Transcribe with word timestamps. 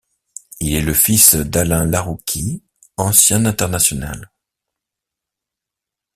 Il 0.59 0.73
est 0.73 0.81
le 0.81 0.95
fils 0.95 1.35
d'Alain 1.35 1.85
Larrouquis, 1.85 2.63
ancien 2.97 3.45
international. 3.45 4.31